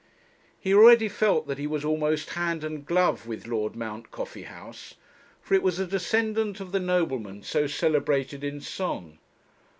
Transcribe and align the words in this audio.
He 0.59 0.73
already 0.73 1.07
felt 1.07 1.45
that 1.47 1.59
he 1.59 1.67
was 1.67 1.85
almost 1.85 2.31
hand 2.31 2.63
and 2.63 2.83
glove 2.83 3.27
with 3.27 3.45
Lord 3.45 3.75
Mount 3.75 4.09
Coffeehouse; 4.09 4.95
for 5.43 5.53
it 5.53 5.61
was 5.61 5.77
a 5.77 5.85
descendant 5.85 6.59
of 6.59 6.71
the 6.71 6.79
nobleman 6.79 7.43
so 7.43 7.67
celebrated 7.67 8.43
in 8.43 8.61
song. 8.61 9.19